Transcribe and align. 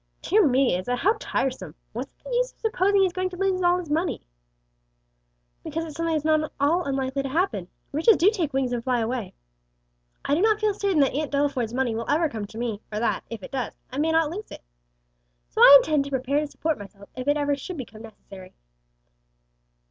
"Dear 0.23 0.47
me, 0.47 0.75
Isa, 0.75 0.95
how 0.95 1.13
tiresome! 1.19 1.75
Where's 1.93 2.07
the 2.23 2.31
use 2.31 2.53
of 2.53 2.57
supposing 2.57 3.03
he's 3.03 3.13
going 3.13 3.29
to 3.29 3.37
lose 3.37 3.61
his 3.81 3.91
money?" 3.91 4.25
"Because 5.63 5.85
it's 5.85 5.95
something 5.95 6.19
not 6.25 6.41
at 6.43 6.51
all 6.59 6.85
unlikely 6.85 7.21
to 7.21 7.29
happen; 7.29 7.67
riches 7.91 8.17
do 8.17 8.31
take 8.31 8.51
wings 8.51 8.73
and 8.73 8.83
fly 8.83 8.99
away. 8.99 9.35
I 10.25 10.33
do 10.33 10.41
not 10.41 10.59
feel 10.59 10.73
certain 10.73 11.01
that 11.01 11.13
Aunt 11.13 11.31
Delaford's 11.31 11.75
money 11.75 11.93
will 11.93 12.09
ever 12.09 12.29
come 12.29 12.47
to 12.47 12.57
me, 12.57 12.81
or 12.91 12.97
that, 12.99 13.23
if 13.29 13.43
it 13.43 13.51
does, 13.51 13.77
I 13.91 13.99
may 13.99 14.11
not 14.11 14.31
lose 14.31 14.49
it. 14.49 14.63
So 15.49 15.61
I 15.61 15.77
intend 15.77 16.05
to 16.05 16.09
prepare 16.09 16.39
to 16.39 16.47
support 16.47 16.79
myself 16.79 17.07
if 17.15 17.27
it 17.27 17.37
should 17.59 17.75
ever 17.75 17.77
become 17.77 18.01
necessary." 18.01 18.55